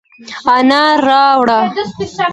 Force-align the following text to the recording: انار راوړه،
انار 0.57 0.97
راوړه، 1.09 1.59